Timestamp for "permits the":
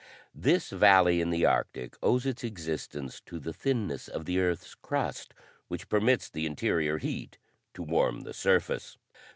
5.89-6.47